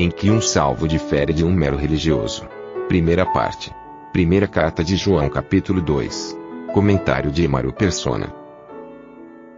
Em 0.00 0.12
que 0.12 0.30
um 0.30 0.40
salvo 0.40 0.86
difere 0.86 1.32
de 1.32 1.44
um 1.44 1.50
mero 1.50 1.76
religioso. 1.76 2.48
Primeira 2.86 3.26
parte. 3.26 3.74
Primeira 4.12 4.46
carta 4.46 4.84
de 4.84 4.94
João 4.94 5.28
capítulo 5.28 5.82
2. 5.82 6.38
Comentário 6.72 7.32
de 7.32 7.48
Mário 7.48 7.72
Persona. 7.72 8.32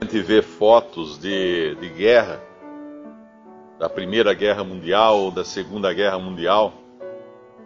A 0.01 0.05
gente 0.07 0.19
vê 0.23 0.41
fotos 0.41 1.19
de, 1.19 1.75
de 1.75 1.91
guerra 1.91 2.41
da 3.79 3.87
Primeira 3.87 4.33
Guerra 4.33 4.65
Mundial, 4.65 5.31
da 5.31 5.45
Segunda 5.45 5.93
Guerra 5.93 6.19
Mundial, 6.19 6.73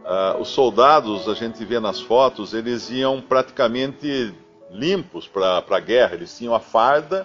uh, 0.05 0.41
os 0.41 0.48
soldados, 0.48 1.28
a 1.28 1.34
gente 1.34 1.64
vê 1.64 1.78
nas 1.78 2.00
fotos, 2.00 2.55
eles 2.55 2.91
iam 2.91 3.20
praticamente 3.20 4.34
limpos 4.69 5.28
para 5.28 5.62
a 5.70 5.80
guerra. 5.80 6.14
Eles 6.14 6.36
tinham 6.36 6.52
a 6.52 6.59
farda, 6.59 7.25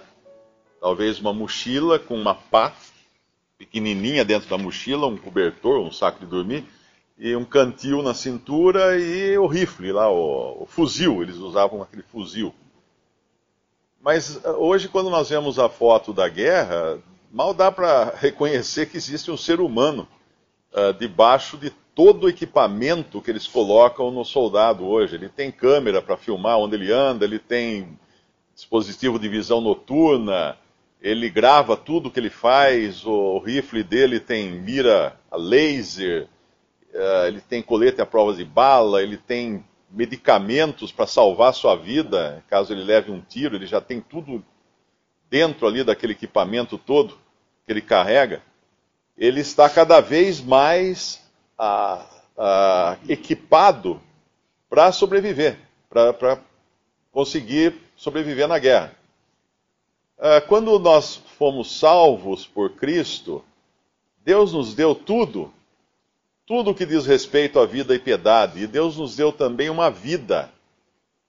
talvez 0.80 1.18
uma 1.18 1.32
mochila 1.32 1.98
com 1.98 2.14
uma 2.14 2.36
pá 2.36 2.72
pequenininha 3.60 4.24
dentro 4.24 4.48
da 4.48 4.56
mochila, 4.56 5.06
um 5.06 5.18
cobertor, 5.18 5.80
um 5.80 5.92
saco 5.92 6.20
de 6.20 6.24
dormir, 6.24 6.64
e 7.18 7.36
um 7.36 7.44
cantil 7.44 8.02
na 8.02 8.14
cintura 8.14 8.98
e 8.98 9.36
o 9.36 9.46
rifle 9.46 9.92
lá, 9.92 10.10
o, 10.10 10.62
o 10.62 10.66
fuzil. 10.66 11.22
Eles 11.22 11.36
usavam 11.36 11.82
aquele 11.82 12.02
fuzil. 12.02 12.54
Mas 14.00 14.36
uh, 14.36 14.56
hoje, 14.56 14.88
quando 14.88 15.10
nós 15.10 15.28
vemos 15.28 15.58
a 15.58 15.68
foto 15.68 16.10
da 16.10 16.26
guerra, 16.26 16.98
mal 17.30 17.52
dá 17.52 17.70
para 17.70 18.14
reconhecer 18.16 18.86
que 18.86 18.96
existe 18.96 19.30
um 19.30 19.36
ser 19.36 19.60
humano 19.60 20.08
uh, 20.72 20.94
debaixo 20.98 21.58
de 21.58 21.68
todo 21.94 22.24
o 22.24 22.28
equipamento 22.30 23.20
que 23.20 23.30
eles 23.30 23.46
colocam 23.46 24.10
no 24.10 24.24
soldado 24.24 24.86
hoje. 24.86 25.16
Ele 25.16 25.28
tem 25.28 25.52
câmera 25.52 26.00
para 26.00 26.16
filmar 26.16 26.56
onde 26.56 26.76
ele 26.76 26.90
anda, 26.90 27.26
ele 27.26 27.38
tem 27.38 27.98
dispositivo 28.54 29.18
de 29.18 29.28
visão 29.28 29.60
noturna, 29.60 30.56
ele 31.00 31.30
grava 31.30 31.76
tudo 31.76 32.10
que 32.10 32.20
ele 32.20 32.30
faz, 32.30 33.04
o, 33.06 33.10
o 33.12 33.38
rifle 33.38 33.82
dele 33.82 34.20
tem 34.20 34.50
mira 34.50 35.18
a 35.30 35.36
laser, 35.36 36.28
uh, 36.94 37.26
ele 37.26 37.40
tem 37.40 37.62
colete 37.62 38.00
à 38.00 38.06
prova 38.06 38.34
de 38.34 38.44
bala, 38.44 39.02
ele 39.02 39.16
tem 39.16 39.64
medicamentos 39.90 40.92
para 40.92 41.06
salvar 41.06 41.54
sua 41.54 41.74
vida, 41.74 42.44
caso 42.48 42.72
ele 42.72 42.84
leve 42.84 43.10
um 43.10 43.20
tiro, 43.20 43.56
ele 43.56 43.66
já 43.66 43.80
tem 43.80 44.00
tudo 44.00 44.44
dentro 45.28 45.66
ali 45.66 45.82
daquele 45.82 46.12
equipamento 46.12 46.76
todo 46.76 47.18
que 47.66 47.72
ele 47.72 47.80
carrega, 47.80 48.42
ele 49.16 49.40
está 49.40 49.68
cada 49.68 50.00
vez 50.00 50.40
mais 50.40 51.24
ah, 51.58 52.06
ah, 52.36 52.96
equipado 53.08 54.00
para 54.68 54.92
sobreviver, 54.92 55.58
para 55.88 56.38
conseguir 57.10 57.74
sobreviver 57.96 58.46
na 58.46 58.58
guerra. 58.58 58.99
Ah, 60.22 60.38
quando 60.38 60.78
nós 60.78 61.16
fomos 61.38 61.78
salvos 61.78 62.46
por 62.46 62.72
Cristo, 62.72 63.42
Deus 64.22 64.52
nos 64.52 64.74
deu 64.74 64.94
tudo, 64.94 65.50
tudo 66.46 66.74
que 66.74 66.84
diz 66.84 67.06
respeito 67.06 67.58
à 67.58 67.64
vida 67.64 67.94
e 67.94 67.98
piedade, 67.98 68.62
e 68.62 68.66
Deus 68.66 68.98
nos 68.98 69.16
deu 69.16 69.32
também 69.32 69.70
uma 69.70 69.90
vida 69.90 70.52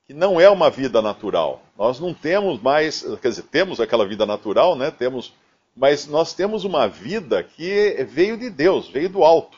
que 0.05 0.13
não 0.13 0.41
é 0.41 0.49
uma 0.49 0.69
vida 0.69 1.01
natural. 1.01 1.61
Nós 1.77 2.01
não 2.01 2.13
temos 2.13 2.61
mais, 2.61 3.01
quer 3.21 3.29
dizer, 3.29 3.43
temos 3.43 3.79
aquela 3.79 4.05
vida 4.05 4.25
natural, 4.25 4.75
né? 4.75 4.91
Temos, 4.91 5.33
mas 5.73 6.05
nós 6.05 6.33
temos 6.33 6.65
uma 6.65 6.85
vida 6.85 7.41
que 7.41 8.05
veio 8.09 8.35
de 8.35 8.49
Deus, 8.49 8.89
veio 8.89 9.07
do 9.07 9.23
alto. 9.23 9.57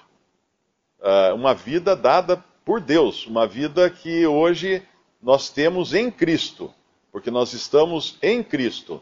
Uh, 1.00 1.33
uma 1.33 1.55
vida 1.55 1.95
dada 1.95 2.38
por 2.63 2.79
Deus, 2.79 3.25
uma 3.25 3.47
vida 3.47 3.89
que 3.89 4.27
hoje 4.27 4.83
nós 5.19 5.50
temos 5.50 5.91
em 5.95 6.11
Cristo, 6.11 6.71
porque 7.11 7.31
nós 7.31 7.51
estamos 7.53 8.15
em 8.21 8.44
Cristo, 8.44 9.01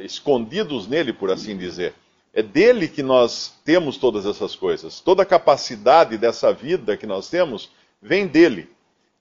escondidos 0.00 0.86
nele, 0.86 1.12
por 1.12 1.30
assim 1.30 1.56
dizer. 1.56 1.94
É 2.32 2.42
dele 2.42 2.88
que 2.88 3.02
nós 3.02 3.52
temos 3.64 3.96
todas 3.96 4.24
essas 4.24 4.56
coisas. 4.56 5.00
Toda 5.00 5.22
a 5.22 5.26
capacidade 5.26 6.16
dessa 6.16 6.52
vida 6.52 6.96
que 6.96 7.06
nós 7.06 7.28
temos 7.28 7.70
vem 8.00 8.26
dele. 8.26 8.70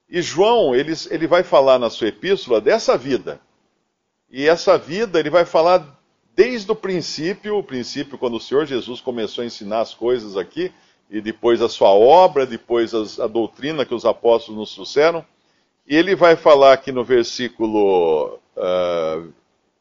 E 0.09 0.21
João, 0.21 0.73
ele, 0.73 0.93
ele 1.09 1.27
vai 1.27 1.43
falar 1.43 1.77
na 1.77 1.89
sua 1.89 2.07
epístola 2.07 2.61
dessa 2.61 2.97
vida. 2.97 3.39
E 4.29 4.47
essa 4.47 4.77
vida 4.77 5.19
ele 5.19 5.29
vai 5.29 5.45
falar 5.45 5.99
desde 6.35 6.71
o 6.71 6.75
princípio, 6.75 7.57
o 7.57 7.63
princípio 7.63 8.17
quando 8.17 8.35
o 8.35 8.39
Senhor 8.39 8.65
Jesus 8.65 9.01
começou 9.01 9.41
a 9.41 9.45
ensinar 9.45 9.81
as 9.81 9.93
coisas 9.93 10.37
aqui, 10.37 10.71
e 11.09 11.19
depois 11.19 11.61
a 11.61 11.67
sua 11.67 11.89
obra, 11.89 12.45
depois 12.45 12.93
as, 12.93 13.19
a 13.19 13.27
doutrina 13.27 13.85
que 13.85 13.93
os 13.93 14.05
apóstolos 14.05 14.59
nos 14.59 14.73
trouxeram. 14.73 15.25
E 15.85 15.95
ele 15.95 16.15
vai 16.15 16.37
falar 16.37 16.71
aqui 16.71 16.91
no 16.91 17.03
versículo 17.03 18.39
uh, 18.55 18.57
ah, 18.57 19.23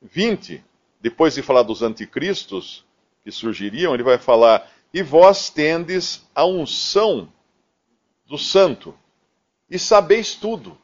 20, 0.03 0.65
depois 1.01 1.35
de 1.35 1.43
falar 1.43 1.63
dos 1.63 1.83
anticristos 1.83 2.85
que 3.23 3.31
surgiriam, 3.31 3.95
ele 3.95 4.03
vai 4.03 4.19
falar: 4.19 4.71
E 4.93 5.03
vós 5.03 5.51
tendes 5.51 6.27
a 6.35 6.45
unção 6.45 7.33
do 8.27 8.39
santo 8.39 8.95
e 9.69 9.79
sabeis 9.79 10.35
tudo. 10.35 10.77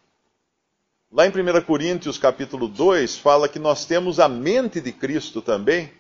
Lá 1.13 1.27
em 1.27 1.31
1 1.31 1.63
Coríntios 1.63 2.19
capítulo 2.19 2.67
2 2.67 3.17
fala 3.17 3.49
que 3.49 3.59
nós 3.59 3.85
temos 3.85 4.19
a 4.19 4.29
mente 4.29 4.81
de 4.81 4.93
Cristo 4.93 5.41
também 5.41 5.93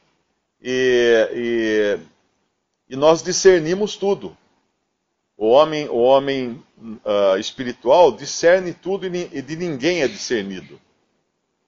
e, 0.60 1.28
e, 1.32 2.94
e 2.94 2.96
nós 2.96 3.22
discernimos 3.22 3.96
tudo. 3.96 4.36
O 5.36 5.48
homem, 5.48 5.88
o 5.88 5.98
homem 5.98 6.62
uh, 6.78 7.38
espiritual 7.38 8.10
discerne 8.10 8.72
tudo 8.72 9.06
e 9.06 9.42
de 9.42 9.56
ninguém 9.56 10.02
é 10.02 10.08
discernido. 10.08 10.80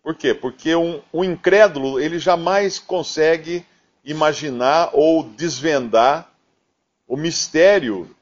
Por 0.02 0.14
quê? 0.14 0.32
Porque 0.32 0.74
um, 0.74 1.02
incrédulo 1.24 2.00
ele 2.00 2.18
jamais 2.18 2.78
consegue 2.78 3.64
imaginar 4.04 4.90
ou 4.92 5.22
desvendar 5.22 6.32
o 7.06 7.16
mistério 7.16 8.14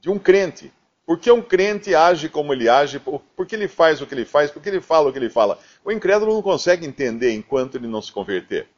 de 0.00 0.10
um 0.10 0.18
crente. 0.18 0.72
Por 1.06 1.18
que 1.18 1.30
um 1.30 1.42
crente 1.42 1.94
age 1.94 2.28
como 2.28 2.52
ele 2.52 2.68
age? 2.68 2.98
Por 2.98 3.46
que 3.46 3.54
ele 3.54 3.68
faz 3.68 4.00
o 4.00 4.06
que 4.06 4.14
ele 4.14 4.24
faz? 4.24 4.50
Por 4.50 4.62
que 4.62 4.68
ele 4.68 4.80
fala 4.80 5.10
o 5.10 5.12
que 5.12 5.18
ele 5.18 5.28
fala? 5.28 5.58
O 5.84 5.92
incrédulo 5.92 6.32
não 6.32 6.42
consegue 6.42 6.86
entender 6.86 7.32
enquanto 7.32 7.76
ele 7.76 7.86
não 7.86 8.00
se 8.00 8.10
converter. 8.10 8.68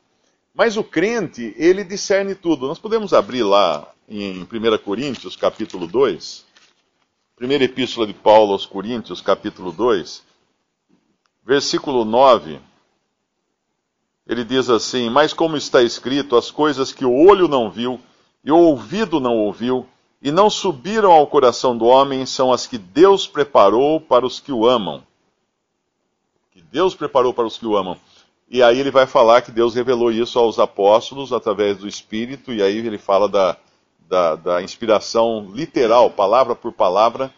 Mas 0.55 0.77
o 0.77 0.85
crente, 0.85 1.55
ele 1.57 1.83
discerne 1.83 2.35
tudo. 2.35 2.67
Nós 2.67 2.79
podemos 2.79 3.13
abrir 3.13 3.43
lá 3.43 3.93
em 4.09 4.43
1 4.43 4.47
Coríntios, 4.85 5.35
capítulo 5.37 5.87
2. 5.87 6.45
Primeira 7.37 7.65
epístola 7.65 8.07
de 8.07 8.15
Paulo 8.15 8.53
aos 8.53 8.65
Coríntios, 8.65 9.21
capítulo 9.21 9.73
2, 9.73 10.23
versículo 11.45 12.05
9. 12.05 12.61
Ele 14.27 14.45
diz 14.45 14.71
assim: 14.71 15.11
Mas 15.11 15.33
como 15.33 15.57
está 15.57 15.83
escrito, 15.83 16.37
as 16.37 16.51
coisas 16.51 16.93
que 16.93 17.05
o 17.05 17.15
olho 17.15 17.47
não 17.47 17.71
viu 17.71 18.01
e 18.45 18.53
o 18.53 18.59
ouvido 18.59 19.19
não 19.19 19.37
ouviu, 19.39 19.87
e 20.21 20.31
não 20.31 20.51
subiram 20.51 21.11
ao 21.11 21.27
coração 21.27 21.77
do 21.77 21.87
homem 21.87 22.27
são 22.27 22.53
as 22.53 22.67
que 22.67 22.77
Deus 22.77 23.27
preparou 23.27 24.01
para 24.01 24.27
os 24.27 24.39
que 24.39 24.53
o 24.53 24.67
amam. 24.67 25.03
Que 26.51 26.61
Deus 26.61 26.95
preparou 26.95 27.33
para 27.33 27.47
os 27.47 27.59
que 27.59 27.67
o 27.67 27.77
amam. 27.77 27.97
E 28.49 28.63
aí 28.63 28.79
ele 28.79 28.91
vai 28.91 29.07
falar 29.07 29.43
que 29.43 29.51
Deus 29.51 29.75
revelou 29.75 30.13
isso 30.13 30.39
aos 30.39 30.59
apóstolos 30.59 31.33
através 31.33 31.79
do 31.79 31.89
Espírito, 31.89 32.53
e 32.53 32.63
aí 32.63 32.79
ele 32.79 32.99
fala 32.99 33.29
da, 33.29 33.57
da, 34.09 34.37
da 34.37 34.63
inspiração 34.63 35.51
literal, 35.53 36.11
palavra 36.11 36.55
por 36.55 36.73
palavra, 36.73 37.33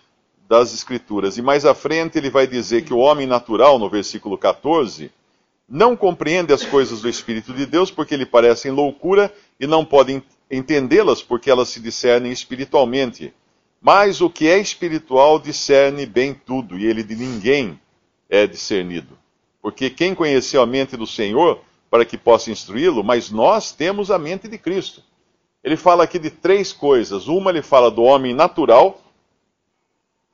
das 0.49 0.73
Escrituras. 0.73 1.37
E 1.37 1.43
mais 1.43 1.65
à 1.65 1.75
frente 1.75 2.19
ele 2.19 2.31
vai 2.31 2.47
dizer 2.47 2.85
que 2.85 2.95
o 2.95 2.99
homem 2.99 3.27
natural, 3.27 3.79
no 3.79 3.91
versículo 3.91 4.39
14, 4.39 5.11
não 5.69 5.97
compreende 5.97 6.53
as 6.53 6.65
coisas 6.65 7.01
do 7.01 7.09
Espírito 7.09 7.53
de 7.53 7.67
Deus 7.67 7.91
porque 7.91 8.17
lhe 8.17 8.27
parecem 8.27 8.71
loucura 8.71 9.33
e 9.59 9.67
não 9.67 9.85
pode 9.85 10.23
entendê-las 10.51 11.23
porque 11.23 11.51
elas 11.51 11.69
se 11.69 11.81
discernem 11.81 12.31
espiritualmente. 12.31 13.35
Mas 13.81 14.21
o 14.21 14.31
que 14.31 14.49
é 14.49 14.59
espiritual 14.59 15.39
discerne 15.39 16.07
bem 16.07 16.35
tudo 16.35 16.79
e 16.79 16.87
ele 16.87 17.03
de 17.03 17.17
ninguém 17.17 17.79
é 18.29 18.47
discernido. 18.47 19.19
Porque 19.61 19.91
quem 19.91 20.15
conheceu 20.15 20.63
a 20.63 20.67
mente 20.67 20.97
do 20.97 21.07
Senhor 21.07 21.61
para 21.91 22.05
que 22.05 22.17
possa 22.17 22.51
instruí-lo, 22.51 23.03
mas 23.03 23.31
nós 23.31 23.73
temos 23.73 24.11
a 24.11 24.19
mente 24.19 24.49
de 24.49 24.59
Cristo. 24.59 25.03
Ele 25.63 25.77
fala 25.77 26.05
aqui 26.05 26.19
de 26.19 26.31
três 26.31 26.73
coisas. 26.73 27.27
Uma, 27.27 27.51
ele 27.51 27.63
fala 27.63 27.91
do 27.91 28.03
homem 28.03 28.33
natural, 28.33 29.01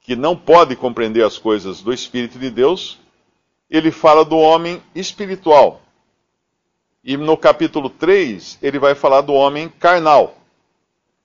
que 0.02 0.16
não 0.16 0.36
pode 0.36 0.74
compreender 0.76 1.24
as 1.24 1.38
coisas 1.38 1.80
do 1.80 1.92
Espírito 1.92 2.38
de 2.38 2.50
Deus. 2.50 2.98
Ele 3.70 3.90
fala 3.90 4.24
do 4.24 4.36
homem 4.36 4.82
espiritual, 4.94 5.80
E 7.04 7.16
no 7.16 7.36
capítulo 7.36 7.90
3, 7.90 8.58
ele 8.62 8.78
vai 8.78 8.94
falar 8.94 9.22
do 9.22 9.32
homem 9.32 9.68
carnal, 9.68 10.36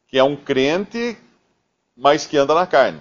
que 0.08 0.18
é 0.18 0.24
um 0.24 0.36
crente, 0.36 1.18
mas 1.96 2.26
que 2.26 2.38
anda 2.38 2.56
na 2.56 2.66
carne. 2.66 3.00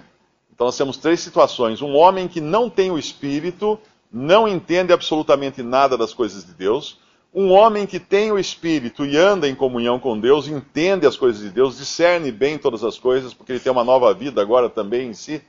Então 0.53 0.65
nós 0.65 0.77
temos 0.77 0.97
três 0.97 1.19
situações: 1.19 1.81
um 1.81 1.95
homem 1.95 2.27
que 2.27 2.41
não 2.41 2.69
tem 2.69 2.91
o 2.91 2.99
espírito, 2.99 3.79
não 4.11 4.47
entende 4.47 4.93
absolutamente 4.93 5.63
nada 5.63 5.97
das 5.97 6.13
coisas 6.13 6.45
de 6.45 6.53
Deus. 6.53 6.99
Um 7.33 7.51
homem 7.51 7.85
que 7.85 7.99
tem 7.99 8.31
o 8.31 8.39
Espírito 8.39 9.05
e 9.05 9.15
anda 9.17 9.47
em 9.47 9.53
comunhão 9.53 9.99
com 9.99 10.19
Deus, 10.19 10.47
entende 10.47 11.05
as 11.05 11.17
coisas 11.17 11.41
de 11.41 11.49
Deus, 11.49 11.77
discerne 11.77 12.31
bem 12.31 12.57
todas 12.57 12.83
as 12.83 12.97
coisas, 12.97 13.33
porque 13.33 13.51
ele 13.51 13.59
tem 13.59 13.71
uma 13.71 13.83
nova 13.83 14.13
vida 14.13 14.41
agora 14.41 14.69
também 14.69 15.09
em 15.09 15.13
si. 15.13 15.43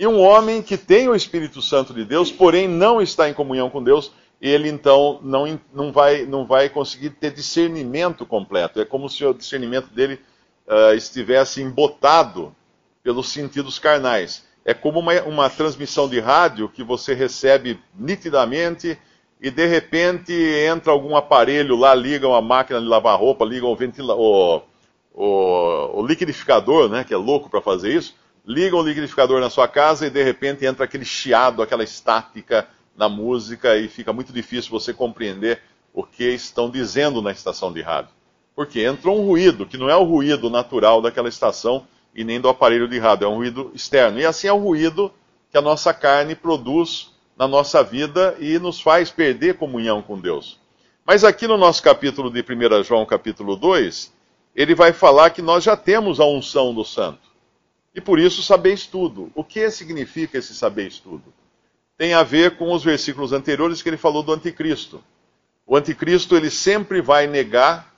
E 0.00 0.06
um 0.06 0.18
homem 0.18 0.62
que 0.62 0.78
tem 0.78 1.10
o 1.10 1.14
Espírito 1.14 1.60
Santo 1.60 1.92
de 1.92 2.06
Deus, 2.06 2.32
porém 2.32 2.66
não 2.66 3.02
está 3.02 3.28
em 3.28 3.34
comunhão 3.34 3.68
com 3.68 3.84
Deus, 3.84 4.10
ele 4.40 4.66
então 4.66 5.20
não, 5.22 5.60
não, 5.74 5.92
vai, 5.92 6.24
não 6.24 6.46
vai 6.46 6.70
conseguir 6.70 7.10
ter 7.10 7.30
discernimento 7.30 8.24
completo. 8.24 8.80
É 8.80 8.86
como 8.86 9.10
se 9.10 9.22
o 9.26 9.34
discernimento 9.34 9.88
dele 9.88 10.18
uh, 10.66 10.94
estivesse 10.94 11.60
embotado 11.60 12.56
pelos 13.02 13.28
sentidos 13.28 13.78
carnais. 13.78 14.42
É 14.64 14.72
como 14.72 15.00
uma, 15.00 15.20
uma 15.24 15.50
transmissão 15.50 16.08
de 16.08 16.18
rádio 16.18 16.70
que 16.70 16.82
você 16.82 17.12
recebe 17.12 17.78
nitidamente 17.94 18.98
e 19.38 19.50
de 19.50 19.66
repente 19.66 20.32
entra 20.32 20.92
algum 20.92 21.14
aparelho 21.14 21.76
lá, 21.76 21.94
liga 21.94 22.26
uma 22.26 22.40
máquina 22.40 22.80
de 22.80 22.86
lavar 22.86 23.18
roupa, 23.18 23.44
liga 23.44 23.66
o, 23.66 23.76
ventila 23.76 24.14
o, 24.14 24.62
o, 25.12 26.00
o 26.00 26.06
liquidificador, 26.06 26.88
né, 26.88 27.04
que 27.04 27.12
é 27.12 27.18
louco 27.18 27.50
para 27.50 27.60
fazer 27.60 27.94
isso, 27.94 28.14
liga 28.46 28.76
o 28.76 28.82
liquidificador 28.82 29.40
na 29.40 29.50
sua 29.50 29.68
casa 29.68 30.06
e 30.06 30.10
de 30.10 30.22
repente 30.22 30.64
entra 30.64 30.84
aquele 30.84 31.04
chiado, 31.04 31.62
aquela 31.62 31.84
estática 31.84 32.66
na 32.96 33.08
música 33.08 33.76
e 33.76 33.88
fica 33.88 34.12
muito 34.12 34.32
difícil 34.32 34.70
você 34.70 34.92
compreender 34.92 35.62
o 35.92 36.02
que 36.02 36.24
estão 36.24 36.70
dizendo 36.70 37.22
na 37.22 37.32
estação 37.32 37.72
de 37.72 37.80
rádio. 37.80 38.10
Porque 38.54 38.84
entrou 38.84 39.20
um 39.20 39.26
ruído, 39.26 39.66
que 39.66 39.76
não 39.76 39.88
é 39.88 39.96
o 39.96 40.04
ruído 40.04 40.50
natural 40.50 41.00
daquela 41.00 41.28
estação 41.28 41.86
e 42.14 42.24
nem 42.24 42.40
do 42.40 42.48
aparelho 42.48 42.88
de 42.88 42.98
rádio, 42.98 43.24
é 43.24 43.28
um 43.28 43.36
ruído 43.36 43.70
externo. 43.74 44.20
E 44.20 44.26
assim 44.26 44.48
é 44.48 44.52
o 44.52 44.58
ruído 44.58 45.12
que 45.50 45.56
a 45.56 45.62
nossa 45.62 45.94
carne 45.94 46.34
produz 46.34 47.10
na 47.36 47.48
nossa 47.48 47.82
vida 47.82 48.36
e 48.38 48.58
nos 48.58 48.80
faz 48.80 49.10
perder 49.10 49.54
comunhão 49.54 50.02
com 50.02 50.18
Deus. 50.18 50.58
Mas 51.06 51.24
aqui 51.24 51.46
no 51.46 51.56
nosso 51.56 51.82
capítulo 51.82 52.30
de 52.30 52.40
1 52.40 52.82
João, 52.84 53.06
capítulo 53.06 53.56
2, 53.56 54.12
ele 54.54 54.74
vai 54.74 54.92
falar 54.92 55.30
que 55.30 55.40
nós 55.40 55.64
já 55.64 55.76
temos 55.76 56.20
a 56.20 56.24
unção 56.26 56.74
do 56.74 56.84
santo. 56.84 57.29
E 57.94 58.00
por 58.00 58.18
isso 58.18 58.42
sabeis 58.42 58.86
tudo. 58.86 59.30
O 59.34 59.42
que 59.42 59.70
significa 59.70 60.38
esse 60.38 60.54
sabeis 60.54 60.98
tudo? 60.98 61.32
Tem 61.96 62.14
a 62.14 62.22
ver 62.22 62.56
com 62.56 62.72
os 62.72 62.82
versículos 62.82 63.32
anteriores 63.32 63.82
que 63.82 63.88
ele 63.88 63.96
falou 63.96 64.22
do 64.22 64.32
anticristo. 64.32 65.02
O 65.66 65.76
anticristo 65.76 66.36
ele 66.36 66.50
sempre 66.50 67.00
vai 67.00 67.26
negar 67.26 67.94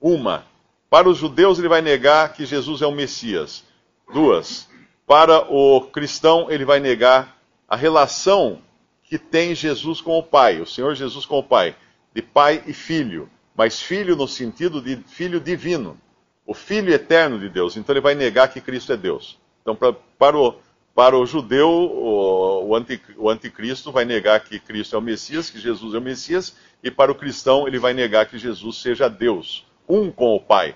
uma. 0.00 0.44
Para 0.90 1.08
os 1.08 1.18
judeus 1.18 1.58
ele 1.58 1.68
vai 1.68 1.82
negar 1.82 2.32
que 2.32 2.46
Jesus 2.46 2.82
é 2.82 2.86
o 2.86 2.92
Messias. 2.92 3.64
Duas. 4.12 4.68
Para 5.06 5.40
o 5.52 5.82
cristão 5.82 6.50
ele 6.50 6.64
vai 6.64 6.80
negar 6.80 7.38
a 7.68 7.76
relação 7.76 8.60
que 9.04 9.18
tem 9.18 9.54
Jesus 9.54 10.00
com 10.00 10.18
o 10.18 10.22
Pai, 10.22 10.60
o 10.60 10.66
Senhor 10.66 10.94
Jesus 10.94 11.24
com 11.24 11.38
o 11.38 11.42
Pai, 11.42 11.74
de 12.14 12.20
pai 12.20 12.62
e 12.66 12.72
filho, 12.72 13.30
mas 13.56 13.80
filho 13.80 14.14
no 14.16 14.28
sentido 14.28 14.82
de 14.82 14.96
filho 15.06 15.40
divino, 15.40 15.98
o 16.48 16.54
filho 16.54 16.90
eterno 16.90 17.38
de 17.38 17.50
Deus. 17.50 17.76
Então 17.76 17.92
ele 17.92 18.00
vai 18.00 18.14
negar 18.14 18.48
que 18.48 18.58
Cristo 18.58 18.90
é 18.90 18.96
Deus. 18.96 19.38
Então, 19.60 19.76
pra, 19.76 19.92
para, 19.92 20.34
o, 20.34 20.54
para 20.94 21.14
o 21.14 21.26
judeu, 21.26 21.68
o, 21.68 22.68
o, 22.68 22.74
anti, 22.74 22.98
o 23.18 23.28
anticristo 23.28 23.92
vai 23.92 24.06
negar 24.06 24.40
que 24.40 24.58
Cristo 24.58 24.96
é 24.96 24.98
o 24.98 25.02
Messias, 25.02 25.50
que 25.50 25.60
Jesus 25.60 25.94
é 25.94 25.98
o 25.98 26.00
Messias, 26.00 26.56
e 26.82 26.90
para 26.90 27.12
o 27.12 27.14
cristão 27.14 27.68
ele 27.68 27.78
vai 27.78 27.92
negar 27.92 28.24
que 28.24 28.38
Jesus 28.38 28.80
seja 28.80 29.10
Deus, 29.10 29.66
um 29.86 30.10
com 30.10 30.34
o 30.34 30.40
Pai. 30.40 30.74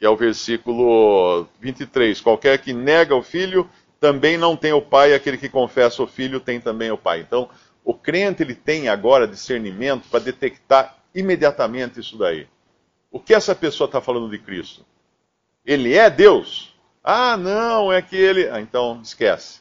Que 0.00 0.04
é 0.04 0.10
o 0.10 0.16
versículo 0.16 1.46
23. 1.60 2.20
Qualquer 2.20 2.58
que 2.58 2.72
nega 2.72 3.14
o 3.14 3.22
filho 3.22 3.70
também 4.00 4.36
não 4.36 4.56
tem 4.56 4.72
o 4.72 4.82
Pai, 4.82 5.14
aquele 5.14 5.38
que 5.38 5.48
confessa 5.48 6.02
o 6.02 6.08
Filho 6.08 6.40
tem 6.40 6.60
também 6.60 6.90
o 6.90 6.98
Pai. 6.98 7.20
Então, 7.20 7.48
o 7.84 7.94
crente 7.94 8.42
ele 8.42 8.54
tem 8.54 8.88
agora 8.88 9.28
discernimento 9.28 10.08
para 10.08 10.18
detectar 10.18 10.98
imediatamente 11.14 12.00
isso 12.00 12.18
daí. 12.18 12.48
O 13.10 13.18
que 13.18 13.34
essa 13.34 13.54
pessoa 13.54 13.86
está 13.86 14.00
falando 14.00 14.30
de 14.30 14.38
Cristo? 14.38 14.84
Ele 15.64 15.94
é 15.94 16.10
Deus? 16.10 16.74
Ah, 17.02 17.36
não, 17.36 17.92
é 17.92 18.02
que 18.02 18.16
ele. 18.16 18.48
Ah, 18.48 18.60
então 18.60 19.00
esquece. 19.02 19.60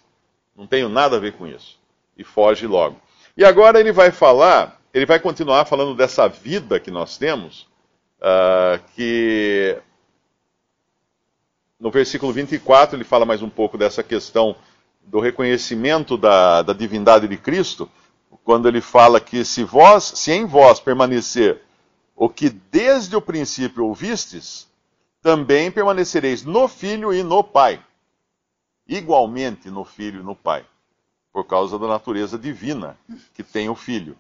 Não 0.55 0.67
tenho 0.67 0.89
nada 0.89 1.17
a 1.17 1.19
ver 1.19 1.33
com 1.33 1.47
isso. 1.47 1.79
E 2.17 2.23
foge 2.23 2.65
logo. 2.67 2.99
E 3.35 3.45
agora 3.45 3.79
ele 3.79 3.91
vai 3.91 4.11
falar, 4.11 4.81
ele 4.94 5.05
vai 5.05 5.19
continuar 5.19 5.65
falando 5.65 5.95
dessa 5.95 6.27
vida 6.27 6.79
que 6.79 6.89
nós 6.89 7.17
temos, 7.17 7.67
uh, 8.19 8.83
que 8.95 9.77
no 11.79 11.91
versículo 11.91 12.33
24, 12.33 12.97
ele 12.97 13.03
fala 13.03 13.25
mais 13.25 13.44
um 13.44 13.49
pouco 13.49 13.77
dessa 13.77 14.01
questão 14.01 14.55
do 15.05 15.19
reconhecimento 15.19 16.17
da, 16.17 16.63
da 16.63 16.73
divindade 16.73 17.27
de 17.27 17.38
Cristo, 17.38 17.89
quando 18.44 18.67
ele 18.67 18.81
fala 18.81 19.21
que 19.21 19.45
se 19.45 19.63
vós, 19.63 20.03
se 20.15 20.31
em 20.31 20.45
vós 20.45 20.79
permanecer 20.79 21.61
o 22.17 22.27
que 22.27 22.49
desde 22.49 23.15
o 23.15 23.21
princípio 23.21 23.85
ouvistes, 23.85 24.67
também 25.21 25.69
permanecereis 25.69 26.43
no 26.43 26.67
Filho 26.67 27.13
e 27.13 27.21
no 27.21 27.43
Pai. 27.43 27.79
Igualmente 28.87 29.69
no 29.69 29.85
Filho 29.85 30.21
e 30.21 30.23
no 30.23 30.35
Pai, 30.35 30.65
por 31.31 31.45
causa 31.45 31.77
da 31.77 31.87
natureza 31.87 32.35
divina 32.35 32.97
que 33.35 33.43
tem 33.43 33.69
o 33.69 33.75
Filho. 33.75 34.17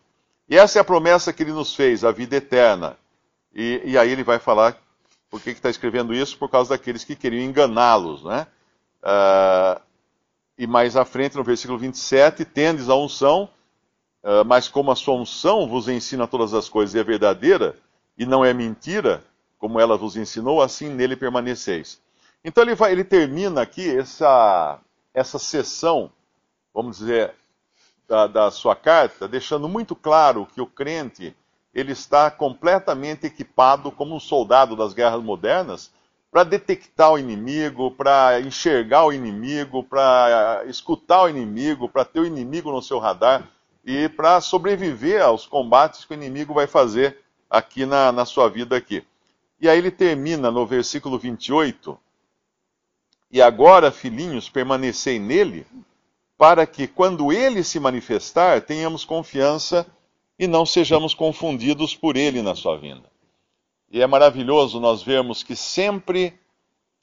E 0.47 0.55
essa 0.55 0.77
é 0.77 0.81
a 0.81 0.85
promessa 0.85 1.33
que 1.33 1.41
ele 1.41 1.51
nos 1.51 1.75
fez, 1.75 2.03
a 2.03 2.11
vida 2.11 2.35
eterna. 2.35 2.95
E, 3.53 3.81
e 3.83 3.97
aí 3.97 4.11
ele 4.11 4.23
vai 4.23 4.37
falar 4.37 4.77
por 5.27 5.41
que 5.41 5.49
está 5.49 5.69
escrevendo 5.69 6.13
isso? 6.13 6.37
Por 6.37 6.49
causa 6.49 6.69
daqueles 6.69 7.03
que 7.03 7.15
queriam 7.15 7.43
enganá-los, 7.43 8.23
né? 8.23 8.45
Uh, 9.01 9.81
e 10.57 10.67
mais 10.67 10.95
à 10.95 11.03
frente, 11.03 11.35
no 11.35 11.43
versículo 11.43 11.79
27, 11.79 12.45
tendes 12.45 12.89
a 12.89 12.95
unção, 12.95 13.49
uh, 14.23 14.45
mas 14.45 14.67
como 14.67 14.91
a 14.91 14.95
sua 14.95 15.15
unção 15.15 15.67
vos 15.67 15.87
ensina 15.87 16.27
todas 16.27 16.53
as 16.53 16.69
coisas 16.69 16.93
e 16.95 16.99
é 16.99 17.03
verdadeira, 17.03 17.75
e 18.17 18.25
não 18.25 18.43
é 18.43 18.53
mentira, 18.53 19.23
como 19.57 19.79
ela 19.79 19.97
vos 19.97 20.15
ensinou, 20.15 20.61
assim 20.61 20.89
nele 20.89 21.15
permaneceis. 21.15 22.01
Então 22.43 22.63
ele, 22.63 22.75
vai, 22.75 22.91
ele 22.91 23.03
termina 23.03 23.61
aqui 23.61 23.97
essa, 23.97 24.79
essa 25.13 25.39
sessão, 25.39 26.11
vamos 26.73 26.97
dizer, 26.97 27.33
da, 28.07 28.25
da 28.27 28.51
sua 28.51 28.75
carta, 28.75 29.27
deixando 29.27 29.67
muito 29.67 29.95
claro 29.95 30.47
que 30.53 30.61
o 30.61 30.65
crente 30.65 31.35
ele 31.73 31.91
está 31.91 32.31
completamente 32.31 33.27
equipado 33.27 33.91
como 33.91 34.15
um 34.15 34.19
soldado 34.19 34.75
das 34.75 34.93
guerras 34.93 35.21
modernas 35.21 35.91
para 36.31 36.43
detectar 36.43 37.11
o 37.11 37.19
inimigo, 37.19 37.91
para 37.91 38.39
enxergar 38.41 39.05
o 39.05 39.13
inimigo, 39.13 39.83
para 39.83 40.63
escutar 40.65 41.23
o 41.23 41.29
inimigo, 41.29 41.87
para 41.87 42.05
ter 42.05 42.19
o 42.19 42.25
inimigo 42.25 42.71
no 42.71 42.81
seu 42.81 42.99
radar 42.99 43.47
e 43.85 44.09
para 44.09 44.41
sobreviver 44.41 45.21
aos 45.21 45.45
combates 45.45 46.03
que 46.03 46.13
o 46.13 46.15
inimigo 46.15 46.53
vai 46.53 46.67
fazer 46.67 47.23
aqui 47.49 47.85
na, 47.85 48.11
na 48.11 48.25
sua 48.25 48.49
vida 48.49 48.75
aqui. 48.75 49.03
E 49.59 49.67
aí 49.67 49.77
ele 49.77 49.91
termina 49.91 50.51
no 50.51 50.65
versículo 50.65 51.17
28, 51.17 51.97
e 53.29 53.41
agora, 53.41 53.91
filhinhos, 53.91 54.49
permanecei 54.49 55.19
nele, 55.19 55.65
para 56.37 56.65
que 56.65 56.87
quando 56.87 57.31
ele 57.33 57.63
se 57.63 57.79
manifestar, 57.79 58.61
tenhamos 58.61 59.03
confiança 59.03 59.85
e 60.39 60.47
não 60.47 60.65
sejamos 60.65 61.13
confundidos 61.13 61.95
por 61.95 62.15
ele 62.15 62.41
na 62.41 62.55
sua 62.55 62.77
vinda. 62.77 63.09
E 63.89 64.01
é 64.01 64.07
maravilhoso 64.07 64.79
nós 64.79 65.01
vermos 65.01 65.43
que 65.43 65.55
sempre 65.55 66.39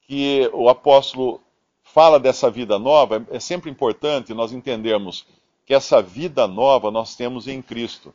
que 0.07 0.49
o 0.53 0.69
apóstolo 0.69 1.41
fala 1.83 2.19
dessa 2.19 2.51
vida 2.51 2.79
nova, 2.79 3.27
é 3.31 3.41
sempre 3.41 3.71
importante 3.71 4.35
nós 4.35 4.53
entendermos 4.53 5.27
que 5.67 5.75
essa 5.75 6.01
vida 6.01 6.47
nova 6.47 6.91
nós 6.91 7.17
temos 7.17 7.49
em 7.49 7.61
Cristo. 7.61 8.15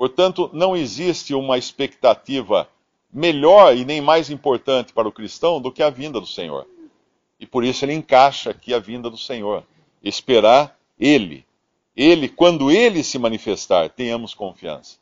Portanto, 0.00 0.48
não 0.54 0.74
existe 0.74 1.34
uma 1.34 1.58
expectativa 1.58 2.66
melhor 3.12 3.76
e 3.76 3.84
nem 3.84 4.00
mais 4.00 4.30
importante 4.30 4.94
para 4.94 5.06
o 5.06 5.12
cristão 5.12 5.60
do 5.60 5.70
que 5.70 5.82
a 5.82 5.90
vinda 5.90 6.18
do 6.18 6.26
Senhor. 6.26 6.66
E 7.38 7.44
por 7.44 7.62
isso 7.64 7.84
ele 7.84 7.92
encaixa 7.92 8.48
aqui 8.48 8.72
a 8.72 8.78
vinda 8.78 9.10
do 9.10 9.18
Senhor. 9.18 9.62
Esperar 10.02 10.74
Ele, 10.98 11.44
ele, 11.94 12.30
quando 12.30 12.70
ele 12.70 13.04
se 13.04 13.18
manifestar, 13.18 13.90
tenhamos 13.90 14.32
confiança. 14.32 14.96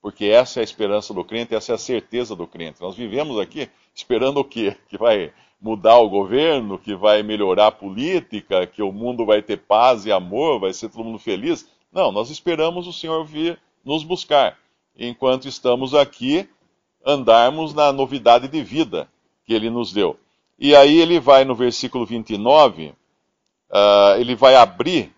Porque 0.00 0.26
essa 0.26 0.60
é 0.60 0.62
a 0.62 0.64
esperança 0.64 1.12
do 1.12 1.24
crente, 1.24 1.56
essa 1.56 1.72
é 1.72 1.74
a 1.74 1.78
certeza 1.78 2.36
do 2.36 2.46
crente. 2.46 2.80
Nós 2.80 2.94
vivemos 2.94 3.36
aqui 3.36 3.68
esperando 3.92 4.38
o 4.38 4.44
quê? 4.44 4.76
Que 4.88 4.96
vai 4.96 5.32
mudar 5.60 5.98
o 5.98 6.08
governo, 6.08 6.78
que 6.78 6.94
vai 6.94 7.24
melhorar 7.24 7.66
a 7.66 7.72
política, 7.72 8.64
que 8.64 8.80
o 8.80 8.92
mundo 8.92 9.26
vai 9.26 9.42
ter 9.42 9.56
paz 9.56 10.06
e 10.06 10.12
amor, 10.12 10.60
vai 10.60 10.72
ser 10.72 10.88
todo 10.88 11.02
mundo 11.02 11.18
feliz. 11.18 11.68
Não, 11.92 12.12
nós 12.12 12.30
esperamos 12.30 12.86
o 12.86 12.92
Senhor 12.92 13.24
vir 13.24 13.58
nos 13.84 14.02
buscar. 14.02 14.58
Enquanto 14.96 15.48
estamos 15.48 15.94
aqui, 15.94 16.48
andarmos 17.04 17.72
na 17.74 17.92
novidade 17.92 18.48
de 18.48 18.62
vida 18.62 19.08
que 19.44 19.54
ele 19.54 19.70
nos 19.70 19.92
deu. 19.92 20.18
E 20.58 20.76
aí 20.76 20.98
ele 20.98 21.18
vai 21.18 21.44
no 21.44 21.54
versículo 21.54 22.04
29, 22.04 22.88
uh, 22.88 22.94
ah, 23.70 24.14
ele 24.18 24.34
vai 24.34 24.54
abrir 24.54 25.12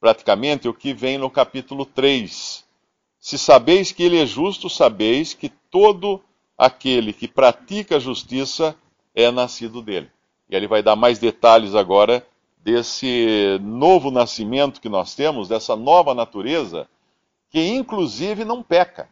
praticamente 0.00 0.68
o 0.68 0.74
que 0.74 0.94
vem 0.94 1.18
no 1.18 1.28
capítulo 1.28 1.84
3. 1.84 2.64
Se 3.18 3.38
sabeis 3.38 3.92
que 3.92 4.02
ele 4.02 4.20
é 4.20 4.26
justo, 4.26 4.70
sabeis 4.70 5.34
que 5.34 5.48
todo 5.70 6.22
aquele 6.56 7.12
que 7.12 7.28
pratica 7.28 7.96
a 7.96 8.00
justiça 8.00 8.76
é 9.14 9.30
nascido 9.30 9.82
dele. 9.82 10.10
E 10.48 10.56
ele 10.56 10.66
vai 10.66 10.82
dar 10.82 10.96
mais 10.96 11.18
detalhes 11.18 11.74
agora 11.74 12.26
desse 12.58 13.58
novo 13.62 14.10
nascimento 14.10 14.80
que 14.80 14.88
nós 14.88 15.14
temos, 15.14 15.48
dessa 15.48 15.76
nova 15.76 16.14
natureza, 16.14 16.88
que 17.54 17.64
inclusive 17.68 18.44
não 18.44 18.64
peca. 18.64 19.08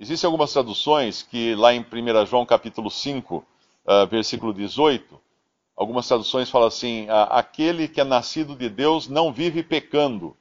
Existem 0.00 0.26
algumas 0.26 0.52
traduções 0.52 1.22
que 1.22 1.54
lá 1.54 1.72
em 1.72 1.78
1 1.78 2.26
João 2.26 2.44
capítulo 2.44 2.90
5, 2.90 3.36
uh, 3.36 3.44
ah, 3.86 4.04
versículo 4.04 4.52
18, 4.52 5.20
algumas 5.76 6.08
traduções 6.08 6.50
falam 6.50 6.66
assim: 6.66 7.06
aquele 7.30 7.86
que 7.86 8.00
é 8.00 8.04
nascido 8.04 8.56
de 8.56 8.68
Deus 8.68 9.06
não 9.06 9.32
vive 9.32 9.62
pecando, 9.62 10.36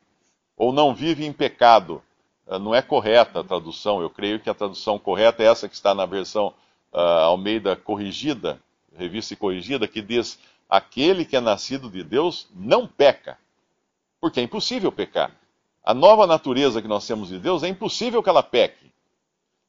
ou 0.58 0.74
não 0.74 0.96
vive 0.96 1.24
em 1.24 1.32
pecado. 1.32 2.02
Uh, 2.48 2.58
não 2.58 2.74
é 2.74 2.82
correta 2.82 3.42
a 3.42 3.44
tradução, 3.44 4.02
eu 4.02 4.10
creio 4.10 4.40
que 4.40 4.50
a 4.50 4.56
tradução 4.56 4.98
correta 4.98 5.44
é 5.44 5.46
essa 5.46 5.70
que 5.70 5.76
está 5.76 5.94
na 5.94 6.08
versão 6.08 6.56
uh, 6.92 6.98
Almeida 6.98 7.76
corrigida, 7.76 8.60
revista 8.98 9.36
e 9.36 9.38
corrigida, 9.38 9.88
que 9.88 10.02
diz: 10.02 10.40
aquele 10.68 11.24
que 11.24 11.36
é 11.36 11.40
nascido 11.40 11.88
de 11.88 12.04
Deus 12.04 12.50
não 12.52 12.88
peca, 12.88 13.38
porque 14.20 14.40
é 14.40 14.44
impossível 14.44 14.92
pecar. 14.92 15.43
A 15.84 15.94
nova 15.94 16.26
natureza 16.26 16.82
que 16.82 16.88
nós 16.88 17.06
temos 17.06 17.28
de 17.28 17.38
Deus 17.38 17.62
é 17.62 17.68
impossível 17.68 18.24
que 18.24 18.30
ela 18.30 18.42
peque. 18.42 18.90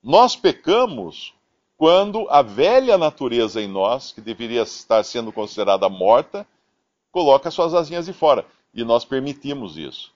Nós 0.03 0.37
pecamos 0.37 1.35
quando 1.77 2.29
a 2.31 2.41
velha 2.41 2.97
natureza 2.97 3.61
em 3.61 3.67
nós, 3.67 4.13
que 4.13 4.21
deveria 4.21 4.63
estar 4.63 5.03
sendo 5.03 5.33
considerada 5.33 5.89
morta, 5.89 6.47
coloca 7.11 7.51
suas 7.51 7.75
asinhas 7.75 8.07
de 8.07 8.13
fora. 8.13 8.47
E 8.73 8.85
nós 8.85 9.05
permitimos 9.05 9.77
isso. 9.77 10.13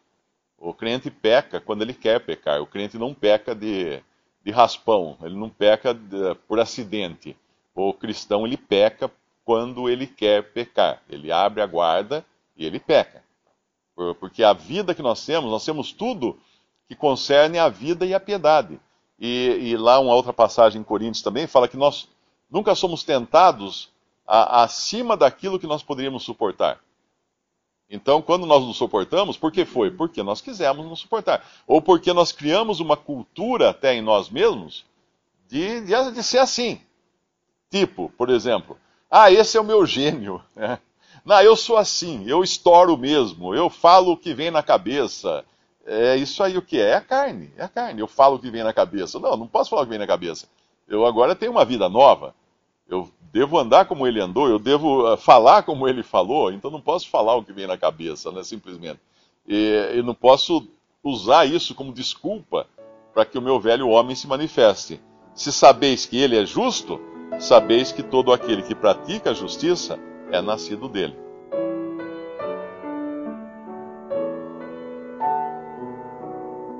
O 0.56 0.72
crente 0.72 1.10
peca 1.10 1.60
quando 1.60 1.82
ele 1.82 1.94
quer 1.94 2.24
pecar. 2.24 2.60
O 2.60 2.66
crente 2.66 2.96
não 2.96 3.12
peca 3.12 3.54
de, 3.54 4.00
de 4.44 4.50
raspão, 4.52 5.16
ele 5.22 5.34
não 5.34 5.48
peca 5.48 5.92
de, 5.92 6.34
por 6.46 6.60
acidente. 6.60 7.36
O 7.74 7.92
cristão 7.92 8.46
ele 8.46 8.56
peca 8.56 9.10
quando 9.44 9.88
ele 9.88 10.06
quer 10.06 10.52
pecar. 10.52 11.02
Ele 11.08 11.32
abre 11.32 11.60
a 11.60 11.66
guarda 11.66 12.24
e 12.56 12.64
ele 12.64 12.78
peca. 12.78 13.22
Porque 14.20 14.44
a 14.44 14.52
vida 14.52 14.94
que 14.94 15.02
nós 15.02 15.24
temos, 15.24 15.50
nós 15.50 15.64
temos 15.64 15.92
tudo 15.92 16.38
que 16.86 16.94
concerne 16.94 17.58
a 17.58 17.68
vida 17.68 18.06
e 18.06 18.14
a 18.14 18.20
piedade. 18.20 18.80
E, 19.18 19.58
e, 19.60 19.76
lá 19.76 19.98
uma 19.98 20.14
outra 20.14 20.32
passagem 20.32 20.80
em 20.80 20.84
Coríntios 20.84 21.22
também 21.22 21.46
fala 21.46 21.66
que 21.66 21.76
nós 21.76 22.08
nunca 22.48 22.74
somos 22.74 23.02
tentados 23.02 23.90
a, 24.26 24.62
acima 24.62 25.16
daquilo 25.16 25.58
que 25.58 25.66
nós 25.66 25.82
poderíamos 25.82 26.22
suportar. 26.22 26.78
Então, 27.90 28.22
quando 28.22 28.46
nós 28.46 28.62
nos 28.62 28.76
suportamos, 28.76 29.36
por 29.36 29.50
que 29.50 29.64
foi? 29.64 29.90
Porque 29.90 30.22
nós 30.22 30.40
quisemos 30.40 30.86
nos 30.86 31.00
suportar. 31.00 31.44
Ou 31.66 31.82
porque 31.82 32.12
nós 32.12 32.30
criamos 32.30 32.80
uma 32.80 32.96
cultura 32.96 33.70
até 33.70 33.94
em 33.94 34.02
nós 34.02 34.28
mesmos 34.28 34.84
de, 35.48 35.80
de, 35.80 36.12
de 36.12 36.22
ser 36.22 36.38
assim. 36.38 36.80
Tipo, 37.70 38.12
por 38.16 38.30
exemplo, 38.30 38.78
ah, 39.10 39.32
esse 39.32 39.56
é 39.56 39.60
o 39.60 39.64
meu 39.64 39.84
gênio. 39.84 40.42
Né? 40.54 40.78
Não, 41.24 41.40
eu 41.42 41.56
sou 41.56 41.76
assim, 41.76 42.24
eu 42.26 42.42
estouro 42.42 42.96
mesmo, 42.96 43.54
eu 43.54 43.68
falo 43.68 44.12
o 44.12 44.16
que 44.16 44.34
vem 44.34 44.50
na 44.50 44.62
cabeça, 44.62 45.44
é 45.88 46.16
isso 46.16 46.42
aí 46.42 46.56
o 46.58 46.62
que 46.62 46.78
é? 46.78 46.90
É 46.90 46.94
a 46.96 47.00
carne, 47.00 47.50
é 47.56 47.64
a 47.64 47.68
carne. 47.68 48.00
Eu 48.00 48.06
falo 48.06 48.36
o 48.36 48.38
que 48.38 48.50
vem 48.50 48.62
na 48.62 48.74
cabeça. 48.74 49.18
Não, 49.18 49.36
não 49.38 49.46
posso 49.46 49.70
falar 49.70 49.82
o 49.82 49.84
que 49.86 49.90
vem 49.90 49.98
na 49.98 50.06
cabeça. 50.06 50.46
Eu 50.86 51.06
agora 51.06 51.34
tenho 51.34 51.50
uma 51.50 51.64
vida 51.64 51.88
nova. 51.88 52.34
Eu 52.86 53.10
devo 53.32 53.58
andar 53.58 53.86
como 53.86 54.06
ele 54.06 54.20
andou, 54.20 54.48
eu 54.48 54.58
devo 54.58 55.12
uh, 55.12 55.16
falar 55.16 55.62
como 55.62 55.86
ele 55.86 56.02
falou, 56.02 56.50
então 56.50 56.70
não 56.70 56.80
posso 56.80 57.08
falar 57.08 57.36
o 57.36 57.42
que 57.42 57.52
vem 57.52 57.66
na 57.66 57.76
cabeça, 57.76 58.30
né, 58.32 58.42
simplesmente. 58.42 59.00
E, 59.46 59.96
e 59.96 60.02
não 60.02 60.14
posso 60.14 60.66
usar 61.02 61.44
isso 61.46 61.74
como 61.74 61.92
desculpa 61.92 62.66
para 63.12 63.24
que 63.24 63.38
o 63.38 63.42
meu 63.42 63.60
velho 63.60 63.88
homem 63.88 64.16
se 64.16 64.26
manifeste. 64.26 65.00
Se 65.34 65.52
sabeis 65.52 66.06
que 66.06 66.18
ele 66.18 66.38
é 66.38 66.44
justo, 66.44 67.00
sabeis 67.38 67.92
que 67.92 68.02
todo 68.02 68.32
aquele 68.32 68.62
que 68.62 68.74
pratica 68.74 69.30
a 69.30 69.34
justiça 69.34 69.98
é 70.32 70.42
nascido 70.42 70.88
dele. 70.88 71.16